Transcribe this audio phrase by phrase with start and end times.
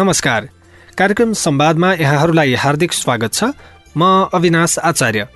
[0.00, 0.48] नमस्कार।
[0.98, 3.44] कार्यक्रम संवादमा यहाँहरूलाई हार्दिक स्वागत छ।
[3.96, 5.26] म अविनाश आचार्य।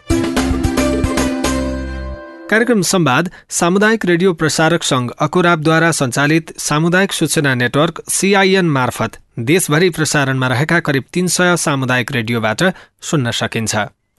[2.50, 10.48] कार्यक्रम संवाद सामुदायिक रेडियो प्रसारक संघ अकुराबद्वारा सञ्चालित सामुदायिक सूचना नेटवर्क सिआइएन मार्फत देशभरि प्रसारणमा
[10.48, 12.62] रहेका करिब तीन सय सामुदायिक रेडियोबाट
[13.02, 13.76] सुन्न सकिन्छ।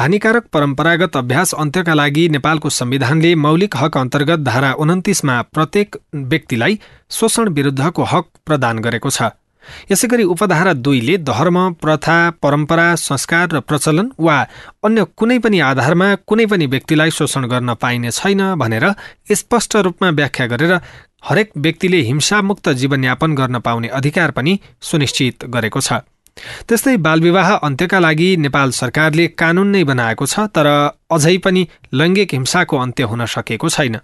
[0.00, 5.96] हानिकारक परम्परागत अभ्यास अन्त्यका लागि नेपालको संविधानले मौलिक हक अन्तर्गत धारा उन्तिसमा प्रत्येक
[6.30, 6.78] व्यक्तिलाई
[7.10, 9.28] शोषण विरुद्धको हक प्रदान गरेको छ।
[9.90, 14.36] यसै गरी उपधारा दुईले धर्म प्रथा परम्परा संस्कार र प्रचलन वा
[14.84, 18.86] अन्य कुनै पनि आधारमा कुनै पनि व्यक्तिलाई शोषण गर्न पाइने छैन भनेर
[19.34, 20.72] स्पष्ट रूपमा व्याख्या गरेर
[21.28, 26.00] हरेक व्यक्तिले हिंसामुक्त जीवनयापन गर्न पाउने अधिकार पनि सुनिश्चित गरेको छ।
[26.68, 30.66] त्यस्तै बालविवाह अन्त्यका लागि नेपाल सरकारले कानून नै बनाएको छ तर
[31.16, 31.62] अझै पनि
[31.94, 33.96] लैङ्गिक हिंसाको अन्त्य हुन सकेको छैन।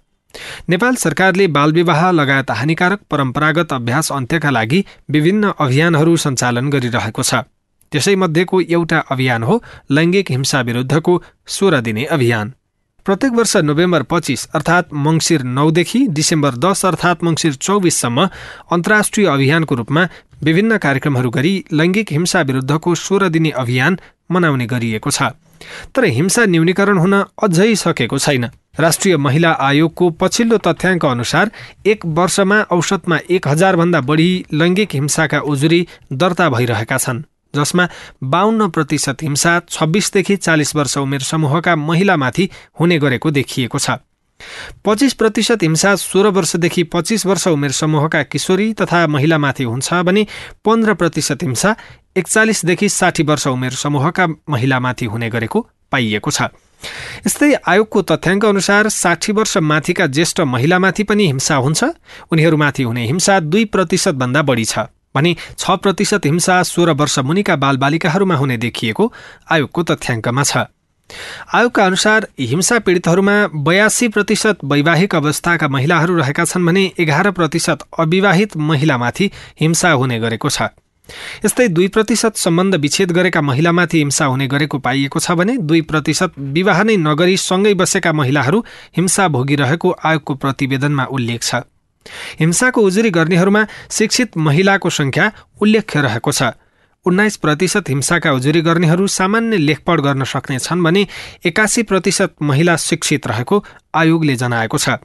[0.68, 7.34] नेपाल सरकारले बालविवाह लगायत हानिकारक परम्परागत अभ्यास अन्त्यका लागि विभिन्न अभियानहरू सञ्चालन गरिरहेको छ।
[7.92, 9.54] त्यसैमध्येको एउटा अभियान हो
[9.90, 11.22] लैङ्गिक हिंसा विरुद्धको
[11.56, 12.52] सोह्र दिने अभियान।
[13.06, 18.25] प्रत्येक वर्ष नोभेम्बर पच्चिस अर्थात् मङ्सिर नौदेखि डिसेम्बर दस अर्थात् मङ्सिर चौबिससम्म
[18.75, 20.03] अन्तर्राष्ट्रिय अभियानको रूपमा
[20.43, 23.99] विभिन्न कार्यक्रमहरू गरी लैङ्गिक हिंसा विरुद्धको सोह्र दिने अभियान
[24.31, 25.31] मनाउने गरिएको छ।
[25.94, 27.15] तर हिंसा न्यूनीकरण हुन
[27.47, 28.50] अझै सकेको छैन।
[28.81, 31.50] राष्ट्रिय महिला आयोगको पछिल्लो तथ्याङ्क अनुसार
[31.87, 35.81] एक वर्षमा औसतमा एक हजारभन्दा बढी लैङ्गिक हिंसाका उजुरी
[36.12, 37.25] दर्ता भइरहेका छन्।
[37.56, 37.89] जसमा
[38.25, 42.49] बाहन्न प्रतिशत हिंसा छब्बिसदेखि चालिस वर्ष उमेर समूहका महिलामाथि
[42.81, 43.99] हुने गरेको देखिएको छ।
[44.84, 50.27] पच्चिस प्रतिशत हिंसा सोह्र वर्षदेखि पच्चिस वर्ष उमेर समूहका किशोरी तथा महिलामाथि हुन्छ भने
[50.65, 51.75] पन्ध्र प्रतिशत हिंसा
[52.17, 56.53] एकचालिसदेखि साठी वर्ष उमेर समूहका महिलामाथि हुने गरेको पाइएको छ।
[57.27, 61.84] यस्तै आयोगको तथ्याङ्क अनुसार साठी वर्ष माथिका ज्येष्ठ महिलामाथि पनि हिंसा हुन्छ
[62.33, 64.78] उनीहरूमाथि हुने हिंसा दुई प्रतिशतभन्दा बढी छ।
[65.16, 69.12] भने छ प्रतिशत हिंसा सोह्र वर्ष मुनिका बालबालिकाहरूमा हुने देखिएको
[69.50, 70.65] आयोगको तथ्याङ्कमा छ।
[71.54, 78.56] आयोगका अनुसार हिंसा पीडितहरूमा बयासी प्रतिशत वैवाहिक अवस्थाका महिलाहरू रहेका छन् भने एघार प्रतिशत अविवाहित
[78.71, 80.75] महिलामाथि हिंसा हुने गरेको छ।
[81.44, 86.32] यस्तै दुई प्रतिशत सम्बन्ध विच्छेद गरेका महिलामाथि हिंसा हुने गरेको पाइएको छ भने दुई प्रतिशत
[86.56, 88.65] विवाह नै नगरी सँगै बसेका महिलाहरू
[88.97, 91.62] हिंसा भोगिरहेको आयोगको प्रतिवेदनमा उल्लेख छ।
[92.41, 96.53] हिंसाको उजुरी गर्नेहरूमा शिक्षित महिलाको संख्या उल्लेख्य रहेको छ।
[97.06, 101.06] उन्नाइस प्रतिशत हिंसाका उजुरी गर्नेहरू सामान्य लेखपढ गर्न सक्ने छन् भने
[101.47, 104.99] एकासी प्रतिशत महिला शिक्षित रहेको आयोगले जनाएको छ।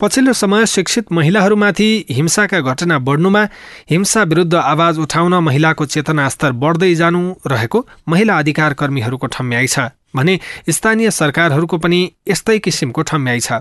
[0.00, 3.42] पछिल्लो समय शिक्षित महिलाहरूमाथि हिंसाका घटना बढ्नुमा
[3.90, 9.90] हिंसा विरुद्ध आवाज उठाउन महिलाको चेतना स्तर बढ्दै जानु रहेको महिला अधिकार कर्मीहरूको ठम्याइ छ।
[10.16, 10.38] भने
[10.70, 13.52] स्थानीय सरकारहरूको पनि यस्तै किसिमको ठम्याइ छ।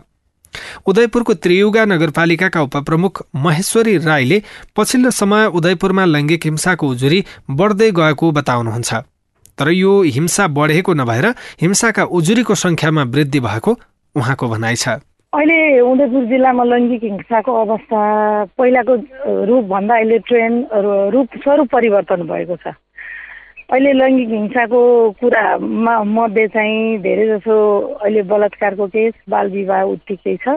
[0.87, 4.41] उदयपुरको त्रियुगा नगरपालिकाका उपप्रमुख महेश्वरी राईले
[4.77, 7.19] पछिल्लो समय उदयपुरमा लैङ्गिक हिंसाको उजुरी
[7.51, 8.93] बढ्दै गएको बताउनुहुन्छ।
[9.57, 11.27] तर यो हिंसा बढेको नभएर
[11.61, 13.71] हिंसाका उजुरीको संख्यामा वृद्धि भएको
[14.15, 14.87] उहाँको भनाइ छ।
[15.33, 17.99] अहिले उदयपुर जिल्लामा लैङ्गिक हिंसाको अवस्था
[18.57, 18.93] पहिलाको
[19.45, 20.65] रूपभन्दा अहिले ट्रेन्ड
[21.13, 22.73] रूप स्वरूप परिवर्तन भएको छ।
[23.69, 24.79] अहिले लैङ्गिक हिंसाको
[25.19, 27.55] कुरामा मध्ये चाहिँ धेरै जसो
[27.99, 30.55] अहिले बलात्कारको केस बाल विवाह उत्तिकै छ।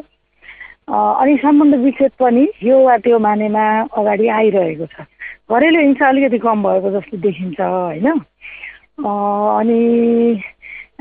[0.86, 3.64] अनि सम्बन्ध विच्छेद पनि यो वा त्यो मानेमा
[3.98, 5.02] अगाडि आइरहेको छ।
[5.50, 8.06] घरेलु हिंसा अलिकति कम भएको जस्तो देखिन्छ होइन?
[9.58, 9.80] अनि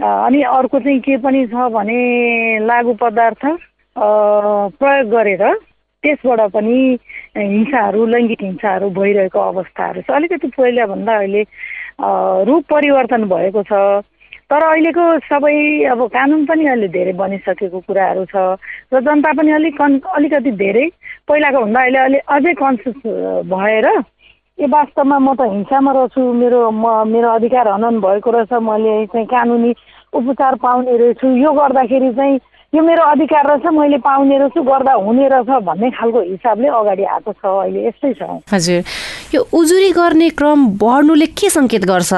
[0.02, 2.02] अनि अर्को चाहिँ के पनि छ भने
[2.66, 3.46] लागु पदार्थ
[4.82, 5.44] प्रयोग गरेर
[6.04, 6.78] त्यसबाट पनि
[7.38, 11.44] हिंसाहरू लैङ्गिक हिंसाहरू भइरहेको अवस्थाहरू छ। अलिकति पहिलाभन्दा अहिले
[12.00, 13.74] रूप परिवर्तन भएको छ।
[14.50, 15.56] तर अहिलेको सबै
[15.94, 18.58] अब कानुन पनि अहिले धेरै बनिसकेको कुराहरू छ
[18.94, 20.86] र जनता पनि अलिक कन् अलिकति धेरै।
[21.30, 22.98] पहिलाको भन्दा अहिले अहिले अझै कन्सियस
[23.46, 23.88] भएर
[24.58, 29.28] ए वास्तवमा म त हिंसामा रहेछु मेरो म मेरो अधिकार हनन भएको रहेछ मैले चाहिँ
[29.28, 29.72] कानुनी
[30.14, 32.40] उपचार पाउने रहेछु। यो गर्दाखेरि चाहिँ
[32.74, 37.32] यो मेरो अधिकार रहेछ मैले पाउने रहेछु गर्दा हुने रहेछ भन्ने खालको हिसाबले अगाडि आएको
[37.34, 38.22] छ अहिले यस्तै छ।
[38.54, 38.84] हजुर।
[39.34, 42.14] यो उजुरी गर्ने क्रम बढ्नुले के सङ्केत गर्छ?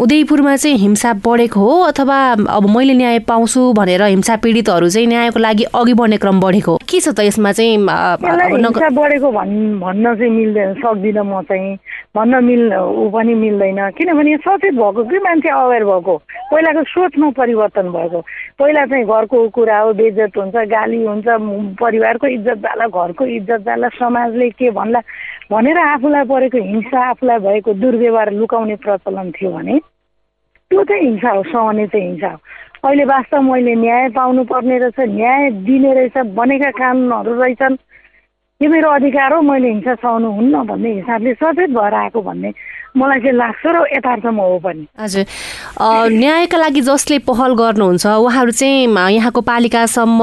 [0.00, 2.16] उदयपुरमा चाहिँ हिंसा बढेको हो अथवा
[2.48, 7.00] अब मैले न्याय पाउँछु भनेर हिंसा पीडितहरू चाहिँ न्यायको लागि अघि बढ्ने क्रम बढेको के
[7.00, 11.76] छ त यसमा चाहिँ हिंसा बढेको भन् भन्न चाहिँ मिल्दैन सक्दिनँ म चाहिँ।
[12.16, 16.16] भन्न मिल ऊ पनि मिल्दैन। किनभने सचेत भएको कि मान्छे अवेर भएको?
[16.50, 18.20] पहिलाको सोचमा परिवर्तन भएको।
[18.58, 21.26] पहिला चाहिँ घरको कुरा हो बेजत हुन्छ गाली हुन्छ
[21.80, 25.00] परिवारको इज्जत जाला घरको इज्जत जाला समाजले के भन्ला
[25.50, 29.78] भनेर आफूलाई परेको हिंसा आफूलाई भएको दुर्व्यवहार लुकाउने प्रचलन थियो भने
[30.70, 32.38] त्यो चाहिँ हिंसा हो सहने चाहिँ हिंसा हो।
[32.88, 37.76] अहिले वास्तव मैले न्याय पाउनुपर्ने रहेछ न्याय दिने रहेछ बनेका कानुनहरू रहेछन्।
[38.60, 42.50] यो मेरो अधिकार हो मैले हिंसा सहनु हुन्न भन्ने हिसाबले सचेत भएर आएको भन्ने
[42.96, 45.24] मलाई चाहिँ लाग्छ र यथार्थमा हो पनि। हजुर।
[46.12, 50.20] न्यायका लागि जसले पहल गर्नुहुन्छ उहाँहरू चाहिँ यहाँको पालिकासम्म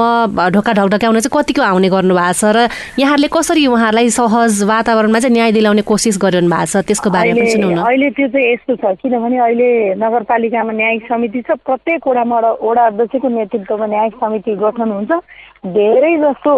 [0.52, 2.68] ढोका ढकढक्याउन चाहिँ कतिको आउने गर्नु भएको छ र
[2.98, 7.50] यहाँहरूले कसरी उहाँहरूलाई सहज वातावरणमा चाहिँ न्याय दिलाउने कोसिस गरिरहनु भएको छ त्यसको बारेमा पनि
[7.50, 12.86] सुनाउनु अहिले त्यो चाहिँ यस्तो छ किनभने अहिले नगरपालिकामा न्यायिक समिति छ प्रत्येक वडामा वडा
[12.86, 15.12] अध्यक्षको नेतृत्वमा न्यायिक समिति गठन हुन्छ।
[15.72, 16.54] धेरै जस्तो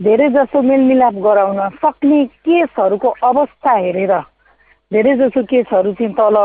[0.00, 4.12] धेरै जसो मेलमिलाप गराउन सक्ने केसहरूको अवस्था हेरेर
[4.92, 6.36] धेरै जसो केसहरू चाहिँ तल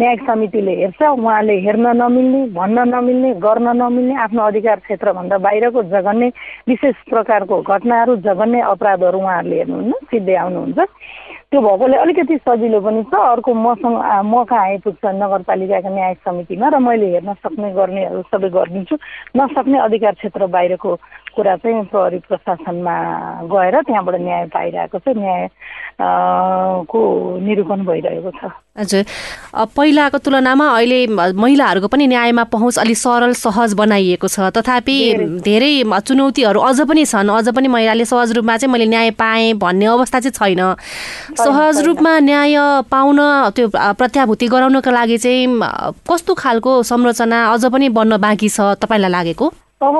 [0.00, 6.28] न्यायिक समितिले हेर्छ उहाँले हेर्न नमिल्ने भन्न नमिल्ने गर्न नमिल्ने आफ्नो अधिकार क्षेत्रभन्दा बाहिरको जघन्य
[6.68, 10.80] विशेष प्रकारको घटनाहरू जघन्य अपराधहरू उहाँहरूले हेर्नुहुन्न सिद्धै आउनुहुन्छ।
[11.50, 16.78] त्यो भएकोले अलिकति सजिलो पनि छ। अर्को मसँग म कहाँ आइपुग्छ नगरपालिकाको न्याय समितिमा र
[16.78, 18.94] मैले हेर्न सक्ने गर्नेहरू सबै गरिदिन्छु।
[19.34, 20.90] नसक्ने अधिकार क्षेत्र बाहिरको
[21.34, 22.94] कुरा चाहिँ प्रहरी प्रशासनमा
[23.50, 25.48] गएर त्यहाँबाट न्याय पाइरहेको छ। न्याय
[26.86, 27.00] को
[27.42, 28.42] निरूपण भइरहेको छ।
[28.76, 29.04] हजुर।
[29.76, 30.98] पहिलाको तुलनामा अहिले
[31.34, 34.96] महिलाहरूको पनि न्यायमा पहुँच अलिक सरल सहज बनाइएको छ। तथापि
[35.44, 39.86] धेरै। चुनौतीहरू अझ पनि छन्। अझ पनि महिलाले सहज रूपमा चाहिँ मैले न्याय पाएँ भन्ने
[39.86, 40.62] अवस्था चाहिँ छैन।
[41.34, 42.56] सहज रूपमा न्याय
[42.90, 43.18] पाउन
[43.56, 45.46] त्यो प्रत्याभूति गराउनको लागि चाहिँ
[46.06, 49.46] कस्तो खालको संरचना अझ पनि बन्न बाँकी छ तपाईँलाई लागेको?
[49.82, 49.96] अब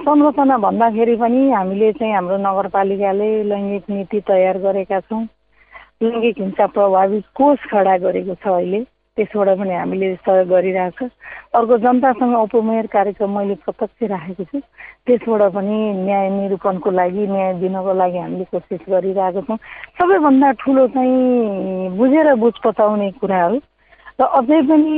[0.00, 5.26] संरचना भन्दाखेरि पनि हामीले चाहिँ हाम्रो नगरपालिकाले लैङ्गिक नीति तयार गरेका छौँ।
[6.04, 8.80] लैङ्गिक हिंसा प्रभावित कोष खडा गरेको छ अहिले।
[9.16, 11.10] त्यसबाट पनि हामीले सहयोग गरिरहेको छ।
[11.54, 14.58] अर्को जनतासँग उपमेयर कार्यक्रम मैले प्रत्यक्ष राखेको छु।
[15.06, 19.58] त्यसबाट पनि न्याय निरूपणको लागि न्याय दिनको लागि हामीले कोसिस गरिरहेको छौँ।
[19.98, 23.58] सबैभन्दा ठुलो चाहिँ बुझेर बुझ पचाउने कुराहरू
[24.18, 24.94] र अझै पनि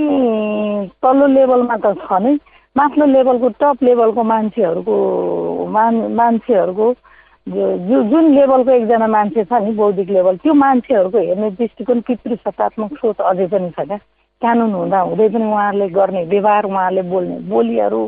[1.04, 2.34] तल्लो लेभलमा त छ नै।
[2.76, 4.96] माथिल्लो लेभलको टप लेभलको मान्छेहरूको
[5.76, 6.86] मान मान्छेहरूको
[7.46, 13.20] जो जुन लेभलको एकजना मान्छे छ नि बौद्धिक लेभल त्यो मान्छेहरूको हेर्ने दृष्टिकोण पितृसत्तात्मक सोच
[13.22, 13.96] अझै पनि छ क्या।
[14.42, 18.02] कानुन हुँदा हुँदै पनि उहाँहरूले गर्ने व्यवहार उहाँहरूले बोल्ने बोलीहरू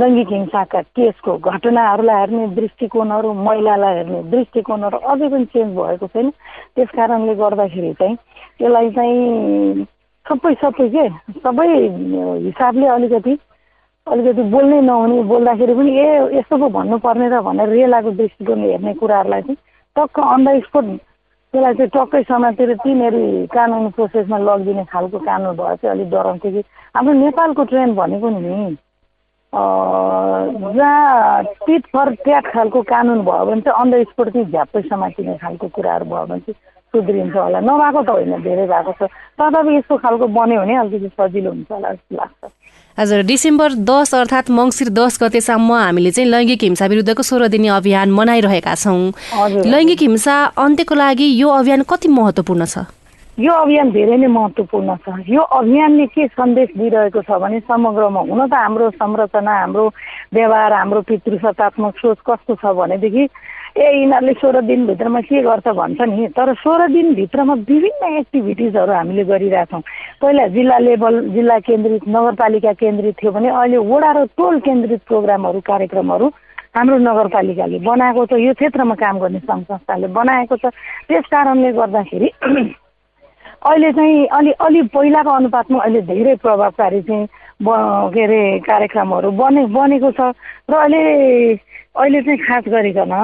[0.00, 6.30] लैङ्गिक हिंसाका केसको घटनाहरूलाई हेर्ने दृष्टिकोणहरू महिलालाई हेर्ने दृष्टिकोणहरू अझै पनि चेन्ज भएको छैन।
[6.76, 8.16] त्यस कारणले गर्दाखेरि चाहिँ
[8.62, 9.84] यसलाई चाहिँ
[10.26, 11.08] सबै सबै के
[11.42, 11.68] सबै
[12.46, 13.34] हिसाबले अलिकति
[14.06, 16.08] अलिकति बोल्नै नहुने बोल्दाखेरि पनि ए
[16.38, 19.56] यस्तो पो भन्नुपर्ने र भनेर रेलाको दृष्टिकोणले हेर्ने कुराहरूलाई चाहिँ
[19.96, 20.84] टक्क अन द स्पोट
[21.54, 23.20] त्यसलाई चाहिँ टक्कै समातेर तिनीहरू
[23.54, 26.62] कानुन प्रोसेसमा लगिदिने खालको कानुन भए चाहिँ अलिक डराउँथ्यो कि।
[26.96, 28.76] हाम्रो नेपालको ट्रेन्ड भनेको नि
[30.74, 35.66] जहाँ टिट फर ट्याट खालको कानुन भयो भने चाहिँ अन द चाहिँ झ्याप्पै समातिने खालको
[35.74, 36.58] कुराहरू भयो भने चाहिँ
[36.94, 41.50] सुध्रिन्छ होला। नभएको त होइन धेरै भएको छ। तथापि यस्तो खालको बन्यो भने अलिकति सजिलो
[41.50, 42.42] हुन्छ होला जस्तो लाग्छ।
[42.98, 48.10] हजुर डिसेम्बर दस अर्थात् मङ्सिर दस गतेसम्म हामीले चाहिँ लैङ्गिक हिंसा विरुद्धको सोह्र दिने अभियान
[48.12, 49.12] मनाइरहेका छौँ।
[49.72, 52.84] लैङ्गिक हिंसा अन्त्यको लागि यो अभियान कति महत्त्वपूर्ण छ?
[53.38, 58.40] यो अभियान धेरै नै महत्त्वपूर्ण छ। यो अभियानले के सन्देश दिइरहेको छ भने समग्रमा हुन
[58.46, 59.84] त हाम्रो संरचना हाम्रो
[60.34, 63.24] व्यवहार हाम्रो पितृसत्तात्मक सोच कस्तो छ भनेदेखि
[63.78, 66.26] ए यिनीहरूले सोह्र दिनभित्रमा के गर्छ भन्छ नि?
[66.34, 69.80] तर सोह्र दिनभित्रमा विभिन्न एक्टिभिटिजहरू हामीले गरिरहेछौँ।
[70.20, 75.60] पहिला जिल्ला लेभल जिल्ला केन्द्रित नगरपालिका केन्द्रित थियो भने अहिले वडा र टोल केन्द्रित प्रोग्रामहरू
[75.70, 76.26] कार्यक्रमहरू
[76.76, 80.74] हाम्रो नगरपालिकाले बनाएको छ। यो क्षेत्रमा काम गर्ने सङ्घ संस्थाले बनाएको छ।
[81.08, 82.28] त्यस कारणले गर्दाखेरि
[83.70, 87.26] अहिले चाहिँ अलि अलि पहिलाको अनुपातमा अहिले धेरै प्रभावकारी चाहिँ
[87.62, 87.68] ब
[88.14, 90.20] के अरे कार्यक्रमहरू बने बनेको छ।
[90.70, 91.02] र अहिले
[91.94, 93.14] अहिले चाहिँ खास गरिकन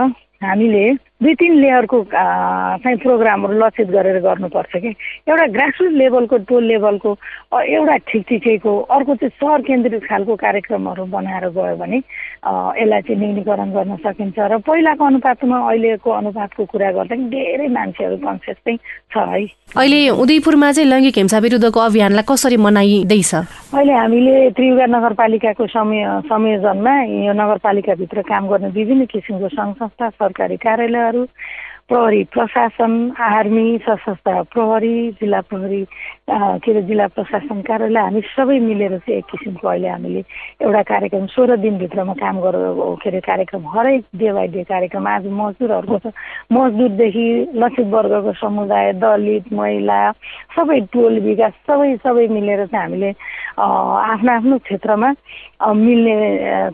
[0.42, 4.88] हामीले दुई तिन लेयरको चाहिँ प्रोग्रामहरू लक्षित गरेर गर्नुपर्छ कि।
[5.28, 7.10] एउटा ग्रासरुट लेभलको टोल लेभलको
[7.56, 12.00] एउटा ठिक ठिकैको अर्को चाहिँ सहर केन्द्रित खालको कार्यक्रमहरू बनाएर गयो भने
[12.46, 18.56] यसलाई चाहिँ न्यूनीकरण गर्न सकिन्छ र पहिलाको अनुपातमा अहिलेको अनुपातको कुरा गर्दा धेरै मान्छेहरू कन्सियस
[18.56, 18.78] चाहिँ
[19.10, 19.42] छ है।
[19.76, 23.32] अहिले उदयपुरमा चाहिँ लैङ्गिक हिंसा विरुद्धको अभियानलाई कसरी मनाइँदैछ?
[23.74, 26.00] अहिले हामीले त्रियुगा नगरपालिकाको समय
[26.30, 26.94] संयोजनमा
[27.26, 31.22] यो नगरपालिकाभित्र काम गर्ने विभिन्न किसिमको सङ्घ संस्था सरकारी कार्यालयहरू
[31.88, 35.82] प्रहरी प्रशासन आर्मी सशस्त्र प्रहरी जिल्ला प्रहरी
[36.26, 40.22] के अरे जिल्ला प्रशासन कार्यालय हामी सबै मिलेर चाहिँ एक किसिमको अहिले हामीले
[40.66, 45.26] एउटा कार्यक्रम सोह्र दिनभित्रमा काम गरेर के अरे कार्यक्रम हरेक डे बाई डे कार्यक्रम। आज
[45.30, 46.12] मजदुरहरूको छ
[46.52, 50.00] मजदुरदेखि लक्षित वर्गको समुदाय दलित महिला
[50.58, 53.12] सबै टोल विकास सबै सबै मिलेर चाहिँ हामीले
[53.56, 55.08] आफ्नो आफ्नो क्षेत्रमा
[55.72, 56.14] मिल्ने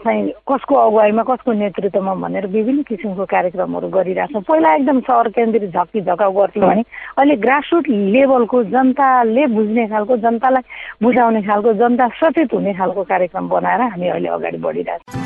[0.04, 5.70] चाहिँ कसको अगुवाईमा कसको नेतृत्वमा भनेर विभिन्न किसिमको कार्यक्रमहरू गरिरहेको छौँ पहिला एकदम सहर केन्द्रित
[5.70, 6.82] झक्की झकाउ गर्थ्यौँ भने
[7.18, 10.62] अहिले ग्रासरुट लेभलको जनताले बुझ्ने खालको जनतालाई
[11.02, 15.20] बुझाउने खालको जनता सचेत हुने खालको कार्यक्रम बनाएर हामी अहिले अगाडि बढिरहेको छौँ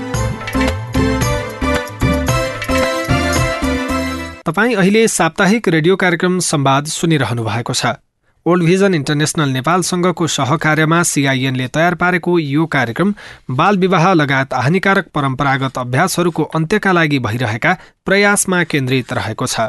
[4.47, 7.87] तपाईँ अहिले साप्ताहिक रेडियो कार्यक्रम संवाद सुनिरहनु भएको छ।
[8.47, 13.15] ओल्ड भिजन इन्टरनेसनल नेपालसँगको सहकार्यमा सिआइएनले तयार पारेको यो कार्यक्रम
[13.51, 17.73] बाल विवाह लगायत हानिकारक परम्परागत अभ्यासहरूको अन्त्यका लागि भइरहेका
[18.07, 19.67] प्रयासमा केन्द्रित रहेको छ।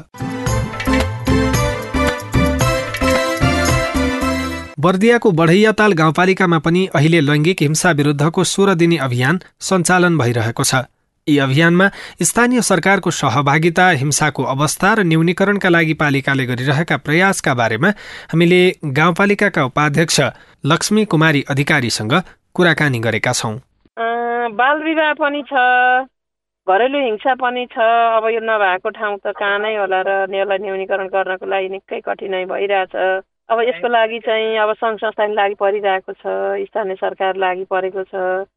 [4.79, 10.86] बर्दियाको बढैयाताल गाउँपालिकामा पनि अहिले लैङ्गिक हिंसा विरुद्धको सोह्र दिने अभियान सञ्चालन भइरहेको छ।
[11.29, 11.88] यी अभियानमा
[12.24, 17.89] स्थानीय सरकारको सहभागिता हिंसाको अवस्था र न्यूनीकरणका लागि पालिकाले गरिरहेका प्रयासका बारेमा
[18.31, 18.62] हामीले
[19.00, 20.19] गाउँपालिकाका उपाध्यक्ष
[20.63, 22.13] लक्ष्मी कुमारी अधिकारीसँग
[22.55, 23.55] कुराकानी गरेका छौँ।
[24.55, 25.53] बाल विवाह पनि छ
[26.67, 27.77] घरेलु हिंसा पनि छ
[28.17, 32.46] अब यो नभएको ठाउँ त कहाँ नै होला र यसलाई न्यूनीकरण गर्नको लागि निकै कठिनाइ
[32.48, 32.96] भइरहेछ।
[33.51, 36.24] अब यसको लागि चाहिँ अब सङ्घ संस्थान लागि परिरहेको छ
[36.67, 38.48] स्थानीय सरकार लागि परेको छ।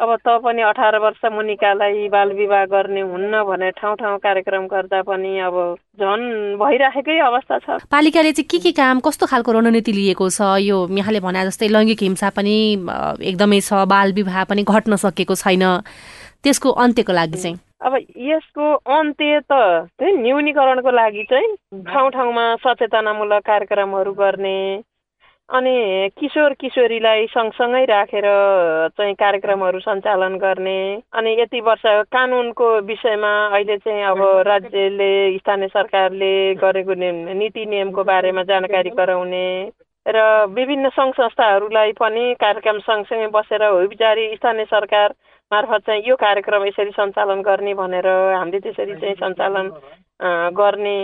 [0.00, 5.00] अब त पनि अठार वर्ष मुनिकालाई बाल विवाह गर्ने हुन्न भनेर ठाउँ ठाउँ कार्यक्रम गर्दा
[5.04, 5.56] पनि अब
[6.00, 10.40] झन् भइराखेकै अवस्था छ। पालिकाले चाहिँ के के काम कस्तो खालको रणनीति लिएको छ?
[10.64, 12.56] यो यहाँले भने जस्तै लैङ्गिक हिंसा पनि
[13.28, 15.64] एकदमै छ बाल विवाह पनि घट्न सकेको छैन।
[16.40, 18.64] त्यसको अन्त्यको लागि चाहिँ। अब यसको
[18.96, 19.52] अन्त्य त
[20.00, 24.56] न्यूनीकरणको लागि चाहिँ ठाउँ ठाउँमा सचेतनामूलक कार्यक्रमहरू गर्ने
[25.50, 28.26] अनि किशोर किशोरीलाई सँगसँगै राखेर
[28.98, 30.78] चाहिँ कार्यक्रमहरू सञ्चालन गर्ने।
[31.10, 31.82] अनि यति वर्ष
[32.14, 39.46] कानुनको विषयमा अहिले चाहिँ अब राज्यले स्थानीय सरकारले गरेको नीति नियमको बारेमा जानकारी गराउने
[40.06, 40.18] र
[40.54, 45.14] विभिन्न सङ्घ संस्थाहरूलाई पनि कार्यक्रम सँगसँगै बसेर हो बिचारी स्थानीय सरकार
[45.52, 49.66] मार्फत चाहिँ यो कार्यक्रम यसरी सञ्चालन गर्ने भनेर हामीले त्यसरी चाहिँ सञ्चालन
[50.54, 50.98] गर्ने।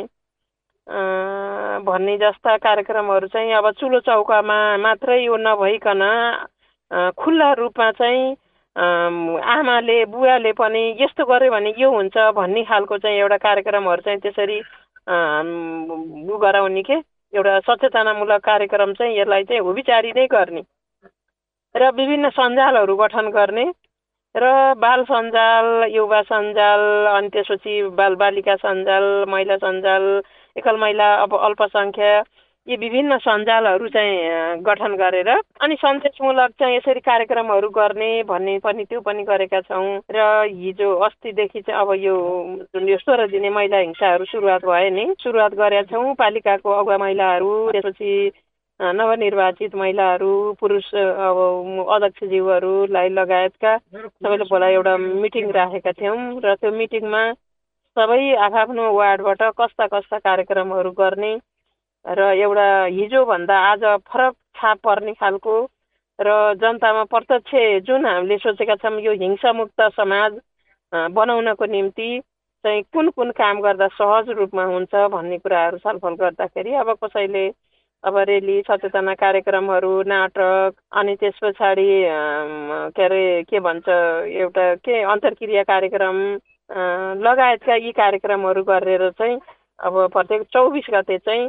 [0.86, 6.02] भन्ने जस्ता कार्यक्रमहरू चाहिँ अब चुलो चौकामा मात्रै यो नभइकन
[7.18, 8.36] खुल्ला रूपमा चाहिँ
[8.76, 14.60] आमाले बुवाले पनि यस्तो गर्यो भने यो हुन्छ भन्ने खालको चाहिँ एउटा कार्यक्रमहरू चाहिँ त्यसरी
[16.38, 17.00] गराउने के?
[17.32, 20.62] एउटा सचेतनामूलक कार्यक्रम चाहिँ यसलाई चाहिँ हुबिचारी नै गर्ने
[21.74, 23.64] र विभिन्न सञ्जालहरू गठन गर्ने
[24.34, 30.04] र बाल सञ्जाल युवा सञ्जाल अनि त्यसपछि बालबालिका सञ्जाल महिला सञ्जाल
[30.58, 32.22] एकल महिला अब अल्पसङ्ख्या
[32.66, 35.28] यी विभिन्न सञ्जालहरू चाहिँ गठन गरेर
[35.62, 40.18] अनि सन्देशमूलक चाहिँ यसरी कार्यक्रमहरू गर्ने भन्ने पनि त्यो पनि गरेका छौँ। र
[40.50, 42.16] हिजो अस्तिदेखि चाहिँ अब यो
[42.74, 47.52] जुन यो सोह्र दिने महिला हिंसाहरू सुरुवात भयो नि सुरुवात गरेका छौँ। पालिकाको अगुवा महिलाहरू
[47.70, 48.12] त्यसपछि
[48.80, 51.38] नवनिर्वाचित महिलाहरू पुरुष अब
[51.94, 57.22] अध्यक्षज्यूहरूलाई लगायतका सबैले बोला एउटा मिटिङ राखेका थियौँ। र त्यो मिटिङमा
[57.96, 61.28] सबै आफ्नो वार्डबाट कस्ता कस्ता कार्यक्रमहरू गर्ने
[62.04, 65.54] र एउटा हिजोभन्दा आज फरक छाप पर्ने खालको
[66.18, 67.54] र जनतामा प्रत्यक्ष
[67.86, 70.36] जुन हामीले सोचेका छौँ यो हिंसामुक्त समाज
[71.12, 72.08] बनाउनको निम्ति
[72.64, 77.46] चाहिँ कुन कुन काम गर्दा सहज रूपमा हुन्छ भन्ने कुराहरू छलफल गर्दाखेरि अब कसैले
[78.04, 81.88] अब रेली सचेतना कार्यक्रमहरू नाटक अनि त्यस पछाडि
[82.92, 86.20] के अरे के भन्छ एउटा के अन्तर्क्रिया कार्यक्रम
[86.70, 89.38] लगायतका यी कार्यक्रमहरू गरेर चाहिँ
[89.78, 91.46] अब प्रत्येक चौबिस गते चाहिँ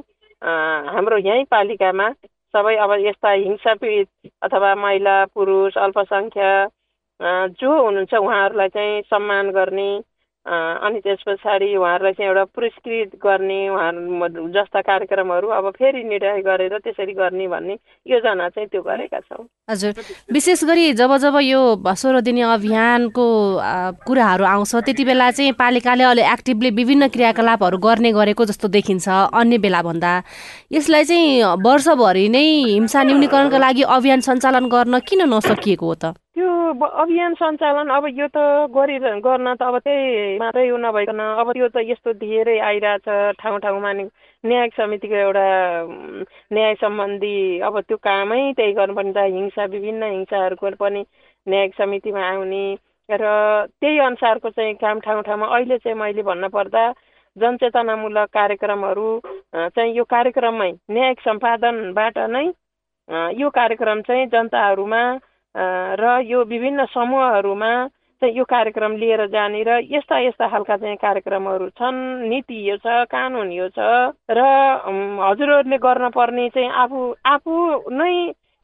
[0.87, 2.09] हाम्रो यहीँ पालिकामा
[2.53, 6.51] सबै अब यस्ता हिंसा पीडित अथवा महिला पुरुष अल्पसङ्ख्या
[7.55, 9.89] जो हुनुहुन्छ उहाँहरूलाई चाहिँ सम्मान गर्ने
[10.47, 16.77] अनि त्यस पछाडि उहाँहरूलाई चाहिँ एउटा पुरस्कृत गर्ने उहाँहरू जस्ता कार्यक्रमहरू अब फेरि निर्णय गरेर
[16.77, 17.75] त्यसरी गर्ने भन्ने
[18.07, 19.93] योजना चाहिँ त्यो गरेका छौँ। हजुर।
[20.33, 23.25] विशेष गरी जब जब यो सोह्र दिने अभियानको
[24.07, 29.57] कुराहरू आउँछ त्यति बेला चाहिँ पालिकाले अलि एक्टिभली विभिन्न क्रियाकलापहरू गर्ने गरेको जस्तो देखिन्छ अन्य
[29.57, 30.11] बेला भन्दा
[30.71, 36.13] यसलाई चाहिँ वर्षभरि नै हिंसा न्यूनीकरणका लागि अभियान सञ्चालन गर्न किन नसकिएको हो त?
[36.37, 38.37] त्यो अभियान सञ्चालन अब यो त
[38.69, 43.07] गरि गर्न त अब त्यही मात्रै यो नभइकन अब यो त यस्तो धेरै आइरहेछ
[43.41, 44.03] ठाउँ ठाउँमा नि।
[44.43, 45.45] न्यायिक समितिको एउटा
[46.53, 51.01] न्याय सम्बन्धी अब त्यो कामै त्यही गर्नुपर्ने त हिंसा विभिन्न हिंसाहरूको पनि
[51.47, 52.65] न्यायिक समितिमा आउने।
[53.09, 53.23] र
[53.81, 56.83] त्यही अनुसारको चाहिँ काम ठाउँ ठाउँमा अहिले चाहिँ मैले भन्न पर्दा
[57.37, 59.09] जनचेतनामूलक कार्यक्रमहरू
[59.73, 62.45] चाहिँ यो कार्यक्रममै न्यायिक सम्पादनबाट नै
[63.41, 65.01] यो कार्यक्रम चाहिँ जनताहरूमा
[65.57, 67.71] र यो विभिन्न समूहहरूमा
[68.21, 73.05] चाहिँ यो कार्यक्रम लिएर जाने र यस्ता यस्ता खालका चाहिँ कार्यक्रमहरू छन् नीति यो छ
[73.07, 73.79] कानुन यो छ
[74.29, 74.41] र
[75.19, 77.53] हजुरहरूले गर्न पर्ने चाहिँ आफू आफू
[77.91, 78.13] नै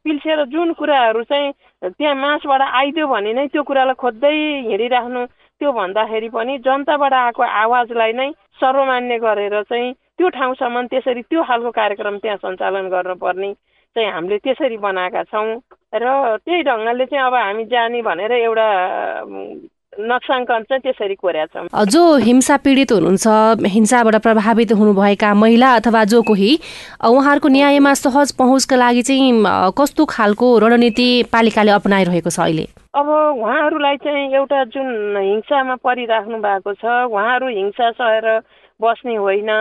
[0.05, 4.33] पिल्सेर जुन कुराहरू चाहिँ त्यहाँ मासबाट आइदियो भने नै त्यो कुरालाई खोज्दै
[4.67, 5.25] हिँडिराख्नु
[5.61, 11.71] त्यो भन्दाखेरि पनि जनताबाट आएको आवाजलाई नै सर्वमान्य गरेर चाहिँ त्यो ठाउँसम्म त्यसरी त्यो खालको
[11.73, 13.53] कार्यक्रम त्यहाँ सञ्चालन गर्नुपर्ने
[13.95, 15.47] चाहिँ हामीले त्यसरी बनाएका छौँ
[15.93, 18.67] र त्यही ढङ्गले चाहिँ अब हामी जाने भनेर एउटा
[19.93, 26.21] नक्साङ्कन चाहिँ त्यसरी कोरेका छौँ। जो हिंसा पीडित हुनुहुन्छ हिंसाबाट प्रभावित हुनुभएका महिला अथवा जो
[26.25, 26.49] कोही
[27.05, 29.31] उहाँहरूको न्यायमा सहज पहुँचका लागि चाहिँ
[29.77, 32.65] कस्तो खालको रणनीति पालिकाले अप्नाइरहेको छ अहिले?
[32.97, 33.07] अब
[33.37, 38.25] उहाँहरूलाई चाहिँ एउटा जुन हिंसामा परिराख्नु भएको छ उहाँहरू हिंसा सहेर
[38.81, 39.51] बस्ने होइन।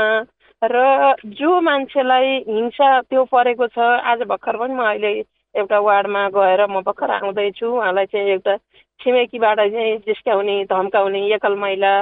[0.62, 5.12] र जो मान्छेलाई हिंसा त्यो परेको छ आज भर्खर पनि म अहिले
[5.54, 8.56] एउटा वार्डमा गएर म भर्खर आउँदैछु उहाँलाई चाहिँ एउटा
[9.00, 11.92] छिमेकीबाट चाहिँ जिस्काउने धम्काउने एकल महिला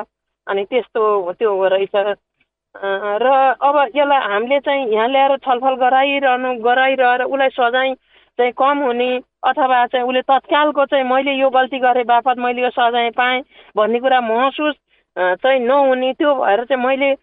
[0.46, 1.02] अनि त्यस्तो
[1.32, 1.96] त्यो रहेछ।
[3.22, 3.26] र
[3.58, 7.94] अब यसलाई हामीले चाहिँ यहाँ ल्याएर छलफल गराइरहनु गराइरहेर उसलाई सजाय
[8.38, 9.10] चाहिँ कम हुने
[9.42, 13.42] अथवा चाहिँ उसले तत्कालको चाहिँ मैले यो गल्ती गरेँ बापत मैले यो सजाय पाएँ
[13.76, 14.74] भन्ने कुरा महसुस
[15.16, 17.14] चाहिँ नहुने त्यो भएर चाहिँ मैले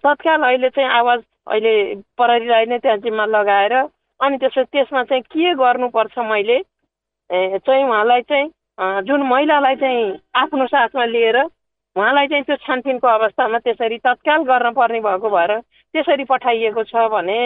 [0.00, 1.74] तत्काल अहिले चाहिँ आवाज अहिले
[2.16, 3.74] प्रहरीलाई नै त्यहाँ जिम्मा लगाएर
[4.24, 6.58] अनि त्यसपछि त्यसमा चाहिँ के गर्नुपर्छ मैले
[7.30, 10.04] चाहिँ उहाँलाई चाहिँ जुन महिलालाई चाहिँ
[10.34, 15.58] आफ्नो साथमा लिएर उहाँलाई चाहिँ त्यो छानबिनको अवस्थामा त्यसरी तत्काल गर्न पर्ने भएको भएर
[15.94, 17.38] त्यसरी पठाइएको छ भने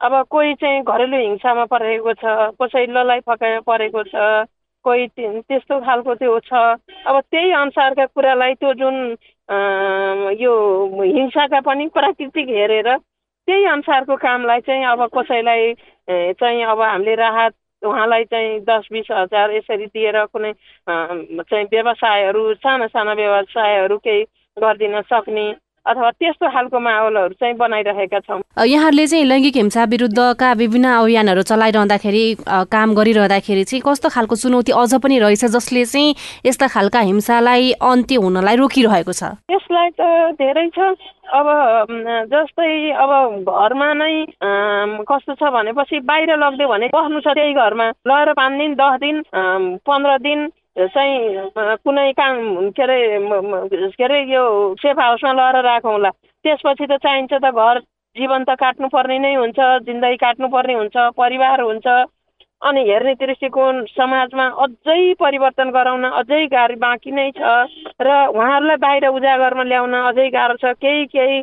[0.00, 4.46] अब कोही चाहिँ घरेलु हिंसामा परेको छ कसै ललाइ फकाइमा परेको छ
[4.84, 6.52] कोही त्यस्तो खालको त्यो छ
[7.06, 8.96] अब त्यही अनुसारका कुरालाई त्यो जुन
[10.40, 10.52] यो
[11.02, 15.72] हिंसाका पनि प्राकृतिक हेरेर त्यही अनुसारको कामलाई चाहिँ अब कसैलाई
[16.08, 20.52] चाहिँ अब हामीले राहत उहाँलाई चाहिँ दस बिस हजार यसरी दिएर कुनै
[20.88, 24.22] चाहिँ व्यवसायहरू साना साना व्यवसायहरू केही
[24.56, 25.46] गरिदिन सक्ने
[25.86, 32.24] अथवा त्यस्तो खालको माहौलहरू चाहिँ बनाइरहेका छौँ। यहाँहरूले चाहिँ लैङ्गिक हिंसा विरुद्धका विभिन्न अभियानहरू चलाइरहँदाखेरि
[32.74, 36.14] काम गरिरहँदाखेरि चाहिँ कस्तो खालको चुनौती अझ पनि रहेछ जसले चाहिँ
[36.46, 39.22] यस्ता खालका हिंसालाई अन्त्य हुनलाई रोकिरहेको छ?
[39.50, 40.02] यसलाई त
[40.40, 40.94] धेरै छ।
[41.26, 41.46] अब
[42.30, 42.70] जस्तै
[43.02, 43.10] अब
[43.46, 44.14] घरमा नै
[45.06, 49.16] कस्तो छ भनेपछि बाहिर लगिदियो भने बस्नु छ त्यही घरमा। लगेर पाँच दिन दस दिन
[49.86, 50.46] पन्ध्र दिन
[50.76, 51.50] चाहिँ
[51.84, 52.98] कुनै काम के अरे
[53.96, 54.42] के अरे यो
[54.80, 56.10] सेफ हाउसमा लगेर राखौँला
[56.44, 57.80] त्यसपछि त चाहिन्छ त घर
[58.16, 61.86] जीवन त काट्नुपर्ने नै हुन्छ जिन्दगी काट्नुपर्ने हुन्छ परिवार हुन्छ।
[62.62, 67.40] अनि हेर्ने दृष्टिकोण समाजमा अझै परिवर्तन गराउन अझै गाह्रो बाँकी नै छ।
[68.00, 71.36] र उहाँहरूलाई बाहिर उजागरमा ल्याउन अझै गाह्रो छ। केही केही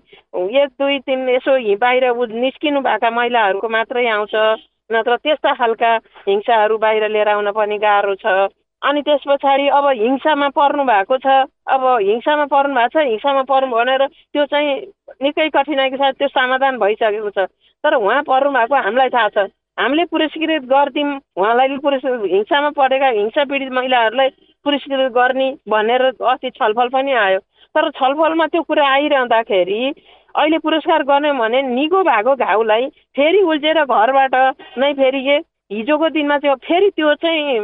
[0.62, 1.54] एक दुई तिन यसो
[1.86, 4.36] बाहिर निस्किनु भएका महिलाहरूको मात्रै आउँछ।
[4.90, 5.92] नत्र त्यस्ता खालका
[6.28, 8.50] हिंसाहरू बाहिर लिएर आउन पनि गाह्रो छ।
[8.84, 11.28] अनि त्यस पछाडि अब हिंसामा पर्नु भएको छ
[11.72, 14.76] अब हिंसामा पर्नु भएको छ हिंसामा पर्नु भनेर त्यो चाहिँ
[15.24, 17.48] निकै कठिनाइको साथ त्यो समाधान भइसकेको छ।
[17.84, 19.48] तर उहाँ पर्नु भएको हामीलाई थाहा छ।
[19.80, 24.30] हामीले पुरस्कृत गरिदिउँ उहाँलाई पुरस्कृत हिंसामा परेका हिंसा पीडित महिलाहरूलाई
[24.66, 27.40] पुरस्कृत गर्ने भनेर अस्ति छलफल पनि आयो।
[27.76, 29.82] तर छलफलमा त्यो कुरा आइरहँदाखेरि
[30.36, 34.36] अहिले पुरस्कार गर्ने भने निको भएको घाउलाई फेरि उल्झेर घरबाट
[34.78, 35.20] नै फेरि
[35.72, 37.60] हिजोको दिनमा चाहिँ फेरि त्यो चाहिँ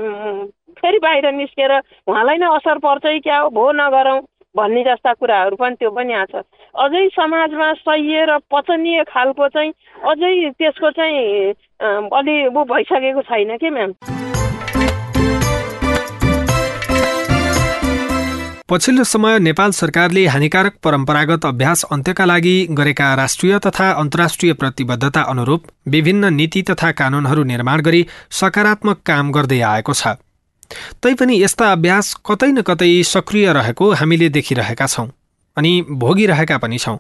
[0.78, 1.72] फेरि बाहिर निस्केर
[2.08, 4.20] उहाँलाई नै असर पर्छ कि क्या हो भो नगरौँ
[4.58, 9.72] भन्ने जस्ता कुराहरू पनि त्यो पनि आएको छ अझै समाजमा सही र पचनीय खालको चाहिँ
[10.12, 11.54] अझै त्यसको चाहिँ
[12.20, 13.94] अलि ऊ भइसकेको छैन कि म्याम?
[18.70, 25.64] पछिल्लो समय नेपाल सरकारले हानिकारक परम्परागत अभ्यास अन्त्यका लागि गरेका राष्ट्रिय तथा अन्तर्राष्ट्रिय प्रतिबद्धता अनुरूप
[25.88, 28.06] विभिन्न नीति तथा कानूनहरू निर्माण गरी
[28.42, 30.14] सकारात्मक काम गर्दै आएको छ।
[31.04, 35.08] तैपनि यस्ता अभ्यास कतै न कतै सक्रिय रहेको हामीले देखिरहेका छौँ
[35.58, 36.98] अनि भोगिरहेका पनि छौँ।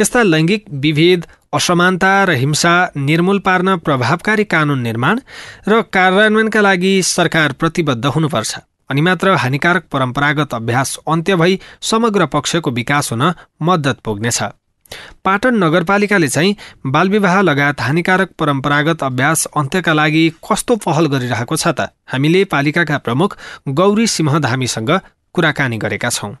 [0.00, 5.20] यस्ता लैङ्गिक विभेद असमानता र हिंसा निर्मूल पार्न प्रभावकारी कानून निर्माण
[5.68, 8.58] र कार्यान्वयनका लागि सरकार प्रतिबद्ध हुनुपर्छ।
[8.90, 13.22] अनि मात्र हानिकारक परम्परागत अभ्यास अन्त्य भई समग्र पक्षको विकास हुन
[13.62, 14.42] मद्दत पुग्नेछ।
[15.24, 21.80] पाटन नगरपालिकाले चाहिँ बालविवाह लगायत हानिकारक परम्परागत अभ्यास अन्त्यका लागि कस्तो पहल गरिरहेको छ त?
[22.12, 23.36] हामीले पालिकाका प्रमुख
[23.80, 24.90] गौरी सिंहधामीसँग
[25.34, 26.32] कुराकानी गरेका छौँ।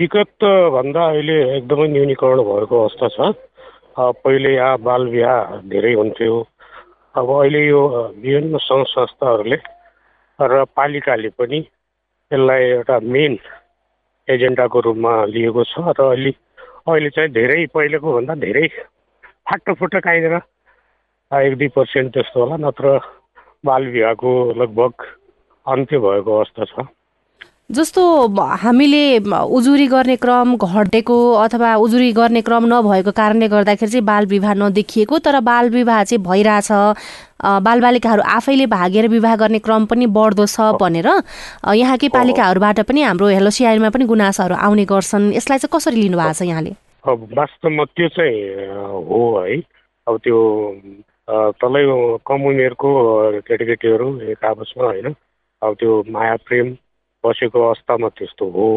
[0.00, 0.44] विगत
[0.74, 3.34] भन्दा अहिले एकदमै न्यूनीकरण भएको अवस्था छ।
[3.96, 6.36] पहिले यहाँ बालविवाह धेरै हुन्थ्यो।
[7.14, 7.80] अब अहिले यो
[8.22, 9.58] विभिन्न सङ्घ संस्थाहरूले
[10.38, 11.58] र पालिकाले पनि
[12.30, 13.38] यसलाई एउटा मेन
[14.28, 16.32] एजेन्डाको रूपमा लिएको छ र अलि
[16.86, 18.66] अहिले चाहिँ धेरै पहिलेको भन्दा धेरै
[19.50, 20.34] फाटोफुटो काहीँनिर
[21.32, 22.98] एक दुई पर्सेन्ट त्यस्तो होला नत्र
[23.66, 24.92] बाल विवाहको लगभग
[25.66, 26.86] अन्त्य भएको अवस्था छ।
[27.70, 28.02] जस्तो
[28.62, 34.54] हामीले उजुरी गर्ने क्रम घटेको अथवा उजुरी गर्ने क्रम नभएको कारणले गर्दाखेरि चाहिँ बाल विवाह
[34.54, 36.70] नदेखिएको तर बाल विवाह चाहिँ भइरहेछ।
[37.42, 41.08] बालबालिकाहरू आफैले भागेर विवाह गर्ने क्रम पनि बढ्दो छ भनेर
[41.74, 46.42] यहाँकै पालिकाहरूबाट पनि हाम्रो हेलो सिआइमा पनि गुनासाहरू आउने गर्छन्। यसलाई चाहिँ कसरी लिनुभएको छ
[46.46, 46.72] यहाँले?
[47.34, 48.38] वास्तवमा त्यो चाहिँ
[49.10, 49.58] हो है।
[50.06, 50.38] अब त्यो
[51.58, 51.84] तलै
[52.22, 52.88] कम उमेरको
[53.42, 55.14] केटाकेटीहरू एक आपसमा होइन।
[55.62, 56.76] अब त्यो माया प्रेम
[57.26, 58.68] बसेको अवस्थामा त्यस्तो हो।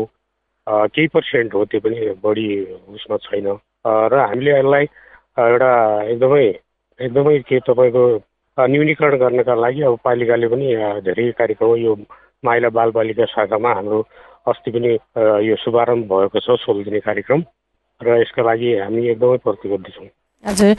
[0.67, 2.47] केही पर्सेन्ट हो त्यो पनि बढी
[2.93, 3.47] उसमा छैन।
[3.85, 4.85] र हामीले यसलाई
[5.49, 5.71] एउटा
[6.13, 6.45] एकदमै
[6.99, 8.03] एकदमै के तपाईँको
[8.57, 10.67] न्यूनीकरण गर्नका लागि अब पालिकाले पनि
[11.07, 11.95] धेरै कार्यक्रम यो
[12.45, 13.99] माइला बालबालिका शाखामा हाम्रो
[14.51, 14.91] अस्ति पनि
[15.47, 17.43] यो शुभारम्भ भएको छ सोह्र दिने कार्यक्रम।
[18.01, 20.07] र यसका लागि हामी एकदमै प्रतिबद्ध छौँ।
[20.43, 20.75] हजुर।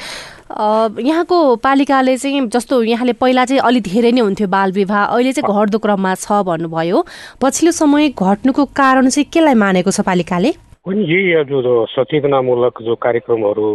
[1.04, 5.52] यहाँको पालिकाले चाहिँ जस्तो यहाँले पहिला चाहिँ अलिक धेरै नै हुन्थ्यो बाल विवाह अहिले चाहिँ
[5.52, 6.98] घट्दो क्रममा छ भन्नुभयो।
[7.42, 10.50] पछिल्लो समय घट्नुको कारण चाहिँ केलाई मानेको छ पालिकाले?
[10.80, 13.68] पनि यही जो सचेतनामूलक जो कार्यक्रमहरू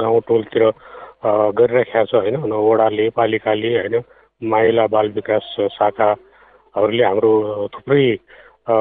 [0.00, 0.64] गाउँ टोलतिर
[1.60, 2.36] गरिराखेको छ होइन?
[2.50, 3.94] वडाले पालिकाले होइन?
[4.42, 5.44] महिला बाल विकास
[5.76, 7.32] शाखाहरूले हाम्रो
[7.74, 8.04] थुप्रै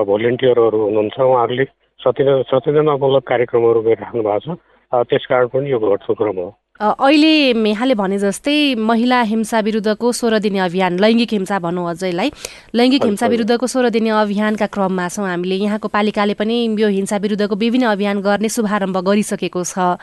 [0.10, 1.66] भोलिन्टियरहरू हुनुहुन्छ। उहाँहरूले
[2.00, 4.58] सचेतना सचेतनामूलक कार्यक्रमहरू गरिराख्नु भएको छ।
[4.94, 6.50] त्यसकारण पनि यो घट्दो क्रम हो।
[6.82, 12.32] अहिले यहाँले भने जस्तै महिला हिंसा विरुद्धको सोह्र दिने अभियान लैङ्गिक हिंसा भनौँ अझैलाई
[12.74, 17.56] लैङ्गिक हिंसा विरुद्धको सोह्र दिने अभियानका क्रममा छौँ हामीले। यहाँको पालिकाले पनि यो हिंसा विरुद्धको
[17.56, 20.02] विभिन्न अभियान गर्ने शुभारम्भ गरिसकेको छ।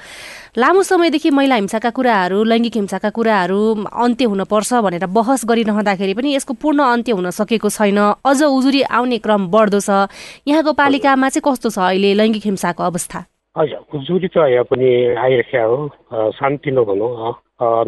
[0.55, 6.55] लामो समयदेखि महिला हिंसाका कुराहरू लैङ्गिक हिंसाका कुराहरू अन्त्य हुनपर्छ भनेर बहस गरिरहँदाखेरि पनि यसको
[6.63, 10.07] पूर्ण अन्त्य हुन सकेको छैन। अझ उजुरी आउने क्रम बढ्दो छ।
[10.47, 13.25] यहाँको पालिकामा चाहिँ कस्तो छ अहिले लैङ्गिक हिंसाको अवस्था?
[13.59, 17.11] हजुर जुरी त यहाँ पनि आइरहेको हो शान्ति नभनौँ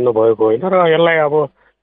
[0.01, 1.35] नभएको होइन र यसलाई अब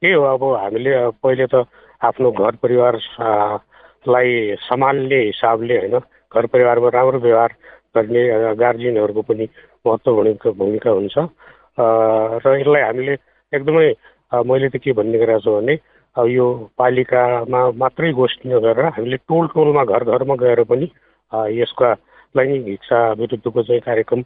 [0.01, 1.63] के हो अब हामीले पहिले त
[2.01, 7.55] आफ्नो घर परिवारलाई सम्हाल्ने हिसाबले होइन घर परिवारमा राम्रो व्यवहार
[7.95, 8.23] गर्ने
[8.55, 9.47] गार्जियनहरूको पनि
[9.85, 11.17] महत्त्वपूर्ण भूमिका हुन्छ
[11.77, 13.13] र यसलाई हामीले
[13.53, 13.87] एकदमै
[14.43, 15.77] मैले त के भन्ने गरेको छु भने
[16.15, 16.45] अब यो
[16.77, 20.91] पालिकामा मात्रै गोष्ठी नगरेर हामीले टोल टोलमा घर घरमा गएर पनि
[21.55, 21.95] यसका
[22.35, 24.21] लैङ्गिक हिंसा विरुद्धको चाहिँ कार्यक्रम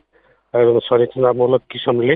[0.87, 2.15] संरचनामूलक किसिमले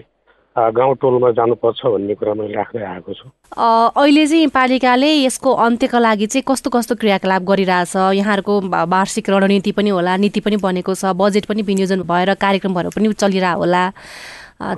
[0.55, 6.27] गाउँ टोलमा जानुपर्छ भन्ने कुरा मैले राख्दै आएको छु। अहिले चाहिँ पालिकाले यसको अन्त्यका लागि
[6.31, 7.95] चाहिँ कस्तो कस्तो क्रियाकलाप गरिरहेछ?
[7.95, 13.11] यहाँहरूको वार्षिक रणनीति पनि होला नीति पनि बनेको छ बजेट पनि विनियोजन भएर कार्यक्रमहरू पनि
[13.13, 13.83] चलिरह होला।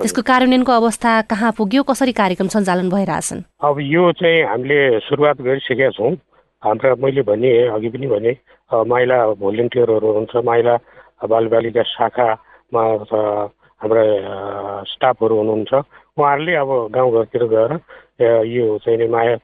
[0.02, 1.82] त्यसको कार्यान्वयनको अवस्था कहाँ पुग्यो?
[1.86, 3.46] कसरी कार्यक्रम सञ्चालन भइरहेछन्?
[3.62, 6.14] अब यो चाहिँ हामीले सुरुवात गरिसकेका छौँ।
[6.62, 8.32] हाम्रा मैले भने अघि पनि भने
[8.74, 10.74] महिला भोलिन्टियरहरू हुन्छ महिला
[11.20, 12.82] बालबालिका शाखामा
[13.80, 14.02] हाम्रा
[14.90, 15.72] स्टाफहरू हुनुहुन्छ।
[16.18, 17.72] उहाँहरूले अब गाउँघरतिर गएर
[18.46, 19.34] यो चाहिँ माया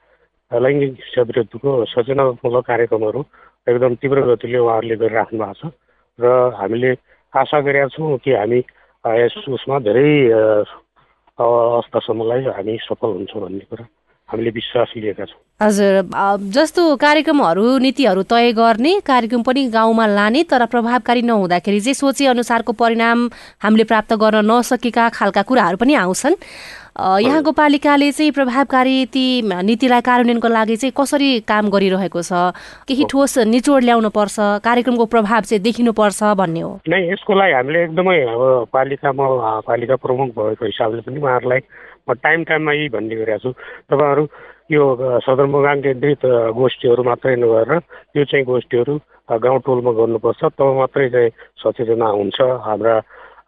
[0.51, 3.21] लैङ्गिक शिक्षा विरुद्धको सचेतनात्मक कार्यक्रमहरू
[3.67, 5.73] एकदम तीव्र गतिले उहाँहरूले गरिराख्नु भएको छ।
[6.19, 6.91] र हामीले
[7.33, 8.59] आशा गरेका छौँ कि हामी
[9.05, 10.09] यस उसमा धेरै
[11.39, 13.87] अवस्थासम्मलाई हामी सफल हुन्छौँ भन्ने कुरा।
[14.29, 15.95] हामीले विश्वास लिएका छौँ। हजुर
[16.51, 22.73] जस्तो कार्यक्रमहरू नीतिहरू तय गर्ने कार्यक्रम पनि गाउँमा लाने तर प्रभावकारी नहुँदाखेरि चाहिँ सोचे अनुसारको
[22.73, 23.29] परिणाम
[23.63, 26.35] हामीले प्राप्त गर्न नसकेका खालका कुराहरू पनि आउँछन्।
[26.95, 32.55] यहाँको पालिकाले चाहिँ प्रभावकारी ती नीतिलाई कार्यान्वयनको लागि चाहिँ कसरी काम गरिरहेको छ?
[32.87, 34.63] केही ठोस निचोड ल्याउनु पर्छ?
[34.63, 39.27] कार्यक्रमको प्रभाव चाहिँ देखिनुपर्छ भन्ने हो। नै यसको लागि हामीले एकदमै अब पालिकामा
[39.67, 41.61] पालिका प्रमुख भएको हिसाबले पनि उहाँहरूलाई
[42.09, 43.51] टाइम टाइममा यही भन्ने गरेको छु।
[43.89, 44.25] तपाईँहरू
[44.71, 44.83] यो
[45.25, 46.23] सदरमुकाम केन्द्रित
[46.57, 47.81] गोष्ठीहरू मात्रै नगरेर
[48.17, 48.95] यो चाहिँ गोष्ठीहरू
[49.41, 51.31] गाउँ टोलमा गर्नुपर्छ। तब मात्रै चाहिँ
[51.63, 52.95] सचेतना हुन्छ हाम्रा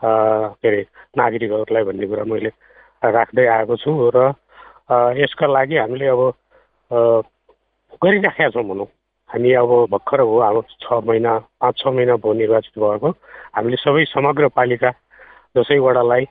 [0.05, 0.81] के अरे
[1.16, 2.51] नागरिकहरूलाई भन्ने कुरा मैले
[3.03, 4.33] राख्दै आएको छु र
[5.21, 6.21] यसका लागि हामीले अब
[8.03, 8.88] गरिराखेका छौँ भनौँ।
[9.31, 13.09] हामी अब भर्खर हो अब छ महिना पाँच छ महिना भयो निर्वाचित भएको।
[13.57, 14.90] हामीले सबै समग्र पालिका
[15.57, 16.25] दसैँ वडालाई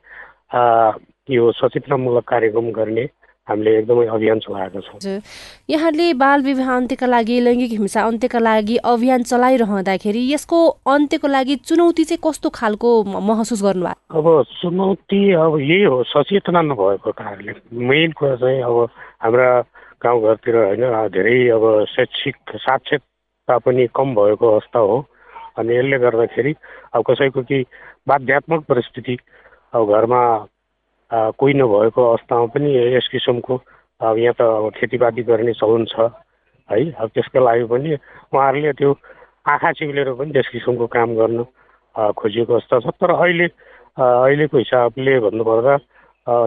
[1.30, 3.04] यो सचेतनामूलक कार्यक्रम गर्ने
[3.48, 5.22] हामीले एकदमै अभियान चलाएका छौँ।
[5.70, 12.04] यहाँले बाल विवाह अन्त्यका लागि लैङ्गिक हिंसा अन्त्यका लागि अभियान चलाइरहँदाखेरि यसको अन्त्यको लागि चुनौती
[12.04, 12.90] चाहिँ कस्तो खालको
[13.22, 14.18] महसुस गर्नुभयो?
[14.18, 18.90] अब चुनौती अब यही हो सचेतना नभएको कारणले। मेन कुरा चाहिँ अब
[19.22, 19.50] हाम्रा
[20.02, 22.36] गाउँघरतिर होइन धेरै अब शैक्षिक
[22.66, 25.06] साक्षरता पनि कम भएको अवस्था हो।
[25.58, 26.54] अनि यसले गर्दाखेरि
[26.94, 27.66] अब कसैको कि
[28.08, 29.18] बाध्यात्मक परिस्थिति
[29.74, 30.22] अब घरमा
[31.12, 33.56] कोही नभएको अवस्थामा पनि यस किसिमको
[34.02, 36.10] अब यहाँ त अब खेतीपाती गर्ने चलन छ
[36.70, 37.94] है। अब त्यसको लागि पनि
[38.34, 38.92] उहाँहरूले त्यो
[39.46, 41.44] आँखा चिप्लेर पनि त्यस किसिमको काम गर्नु
[42.18, 43.48] खोजिएको अवस्था छ। तर अहिले
[43.96, 45.76] अहिलेको हिसाबले भन्नुपर्दा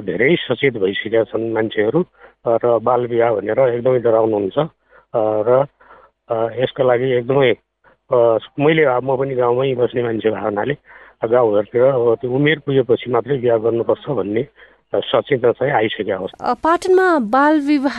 [0.05, 2.01] धेरै सचेत भइसकेका छन् मान्छेहरू
[2.45, 4.59] र बाल विवाह भनेर एकदमै डराउनुहुन्छ
[5.49, 5.65] र
[6.59, 7.53] यसको लागि एकदमै
[8.59, 10.75] मैले म पनि गाउँमै बस्ने मान्छे भएको हुनाले
[11.23, 14.43] गाउँघरतिर अब त्यो उमेर पुगेपछि मात्रै बिहा गर्नुपर्छ भन्ने
[14.89, 17.99] सचेतना चाहिँ आइसकेको अवस्था। पाटनमा बाल विवाह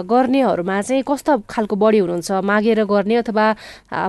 [0.00, 2.30] गर्नेहरूमा चाहिँ कस्तो खालको बढी हुनुहुन्छ?
[2.40, 3.46] मागेर गर्ने अथवा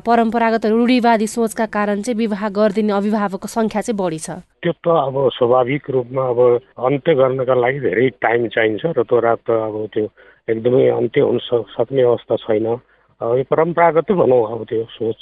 [0.07, 4.39] परम्परागत रूढिवादी सोचका कारण चाहिँ विवाह गरिदिने अभिभावकको सङ्ख्या चाहिँ बढी छ?
[4.63, 6.39] त्यो त अब स्वाभाविक रूपमा अब
[6.79, 10.07] अन्त्य गर्नका लागि धेरै टाइम चाहिन्छ र त्यो रात त अब त्यो
[10.47, 11.37] एकदमै अन्त्य हुन
[11.75, 12.65] सक्ने अवस्था छैन।
[13.19, 15.19] यो परम्परागत भनौँ अब त्यो सोच।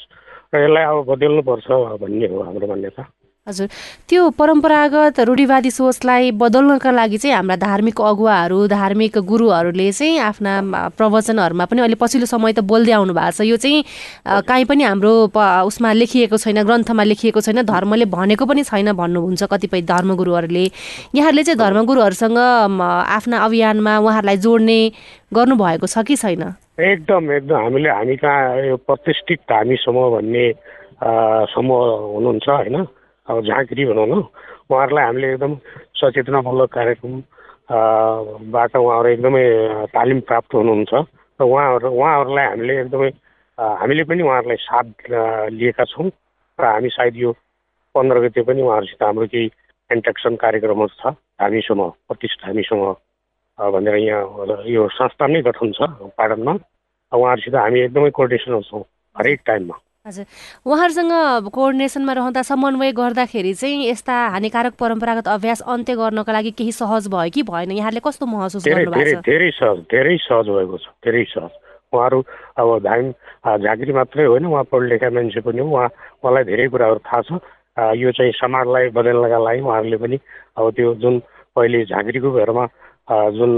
[0.54, 1.68] र यसलाई अब बदल्नुपर्छ
[1.98, 3.04] भन्ने हो हाम्रो मान्यता।
[3.48, 3.68] हजुर।
[4.06, 10.54] त्यो परम्परागत रूढिवादी सोचलाई बदल्नका लागि चाहिँ हाम्रा धार्मिक अगुवाहरू धार्मिक गुरुहरूले चाहिँ आफ्ना
[10.94, 15.34] प्रवचनहरूमा पनि अहिले पछिल्लो समय त बोल्दै आउनु भएको छ। यो चाहिँ काहीँ पनि हाम्रो
[15.66, 20.66] उसमा लेखिएको छैन ग्रन्थमा लेखिएको छैन धर्मले भनेको पनि छैन भन्नुहुन्छ कतिपय धर्मगुरुहरूले।
[21.18, 24.80] यहाँहरूले चाहिँ धर्मगुरुहरूसँग आफ्ना अभियानमा उहाँहरूलाई जोड्ने
[25.34, 26.46] गर्नुभएको छ कि छैन?
[26.78, 30.46] एकदम एकदम। हामीले हामी कहाँ यो प्रतिष्ठित धामी समूह भन्ने
[31.58, 31.82] समूह
[32.14, 32.86] हुनुहुन्छ होइन?
[33.32, 34.14] अब झाँक्री भनौँ न
[34.68, 35.54] उहाँहरूलाई हामीले एकदम
[35.96, 37.14] सचेतनामूलक कार्यक्रम
[38.52, 39.44] बाट उहाँहरू एकदमै
[39.96, 40.94] तालिम प्राप्त हुनुहुन्छ।
[41.40, 43.10] र उहाँहरू उहाँहरूलाई हामीले एकदमै
[43.58, 44.88] हामीले पनि उहाँहरूलाई साथ
[45.56, 46.10] लिएका छौँ।
[46.60, 47.32] र हामी सायद यो
[47.96, 49.48] पन्ध्र गते पनि उहाँहरूसित हाम्रो केही
[49.90, 52.92] इन्ट्रेक्सन कार्यक्रमहरू छ। हामी समूह प्रतिष्ठा हामी समूह
[53.60, 55.88] भनेर यहाँ यो संस्था नै गठन छ
[56.20, 56.54] पाटनमा
[57.12, 58.84] उहाँहरूसित हामी एकदमै कोर्डिनेसनमा छौँ
[59.16, 59.76] हरेक टाइममा।
[60.08, 60.26] हजुर।
[60.66, 67.08] उहाँहरूसँग कोअर्डिनेसनमा रहँदा समन्वय गर्दाखेरि चाहिँ यस्ता हानिकारक परम्परागत अभ्यास अन्त्य गर्नको लागि केही सहज
[67.14, 67.72] भयो कि भएन?
[67.72, 69.26] यहाँले कस्तो महसुस गर्नुभएको छ?
[69.30, 71.52] धेरै सहज धेरै सहज भएको छ धेरै सहज।
[71.94, 72.20] उहाँहरू
[72.58, 73.12] अब धाम
[73.62, 77.30] झाँक्री मात्रै होइन उहाँ पढ लेखा मान्छे पनि हो। उहाँ उहाँलाई धेरै कुराहरू थाहा छ।
[78.02, 80.18] यो चाहिँ समाजलाई बदल्नका लागि उहाँहरूले पनि
[80.58, 81.20] अब त्यो जुन
[81.54, 82.66] पहिले झाँक्रीको घरमा
[83.38, 83.52] जुन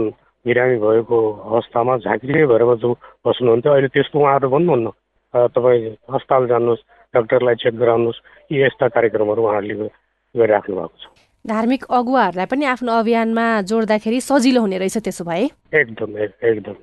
[0.44, 2.92] बिरामी भएको अवस्थामा झाँक्रीकै घरमा जो
[3.24, 4.92] बस्नुहुन्थ्यो अहिले त्यस्तो उहाँहरू भन्नुहुन्न।
[5.34, 9.88] तपाईँ अस्पताल जानुहोस् डक्टरलाई चेक गराउनुहोस् यी यस्ता कार्यक्रमहरू उहाँहरूले
[10.36, 11.06] गरिराख्नु भएको छ।
[11.46, 15.44] धार्मिक अगुवाहरूलाई पनि आफ्नो अभियानमा जोड्दाखेरि सजिलो हुने रहेछ त्यसो भए।
[15.74, 16.76] एकदम एकदम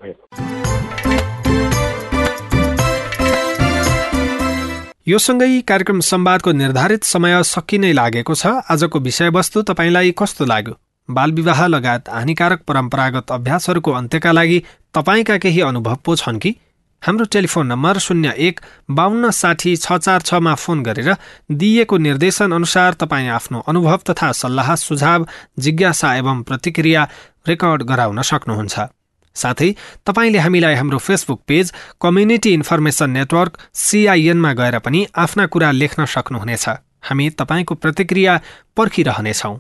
[5.09, 10.75] यो सँगै कार्यक्रम संवादको निर्धारित समय सकिनै लागेको छ। आजको विषयवस्तु तपाईँलाई कस्तो लाग्यो?
[11.09, 14.59] बालविवाह लगायत हानिकारक परम्परागत अभ्यासहरूको अन्त्यका लागि
[14.95, 16.51] तपाईँका केही अनुभव पो छन् कि?
[17.03, 18.61] हाम्रो टेलिफोन नम्बर शून्य एक
[18.91, 21.15] बाहन्न साठी छ चार छमा फोन गरेर
[21.51, 25.27] दिइएको निर्देशन अनुसार तपाईँ आफ्नो अनुभव तथा सल्लाह सुझाव
[25.59, 27.09] जिज्ञासा एवं प्रतिक्रिया
[27.49, 28.87] रेकर्ड गराउन सक्नुहुन्छ।
[29.37, 29.73] साथै
[30.07, 36.69] तपाईँले हामीलाई हाम्रो Facebook page community information network सिआइएनमा गएर पनि आफ्ना कुरा लेख्न सक्नुहुनेछ।
[37.09, 38.41] हामी तपाईँको प्रतिक्रिया
[38.77, 39.57] पर्खिरहनेछौँ।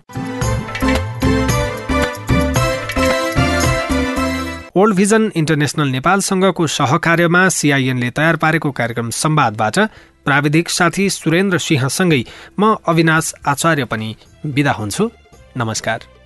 [4.77, 9.79] वर्ल्ड भिजन इन्टरनेसनल नेपालसँगको सहकार्यमा सिआइएनले तयार पारेको कार्यक्रम संवादबाट
[10.25, 12.23] प्राविधिक साथी सुरेन्द्र सिंहसँगै
[12.61, 14.15] म अविनाश आचार्य पनि
[14.47, 15.11] विदा हुन्छु।
[15.57, 16.20] नमस्कार।